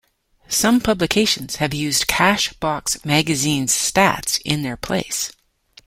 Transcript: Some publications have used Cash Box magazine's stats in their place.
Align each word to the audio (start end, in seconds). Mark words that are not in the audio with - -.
Some 0.49 0.79
publications 0.81 1.57
have 1.57 1.75
used 1.75 2.07
Cash 2.07 2.53
Box 2.53 3.05
magazine's 3.05 3.71
stats 3.75 4.41
in 4.43 4.63
their 4.63 4.75
place. 4.75 5.31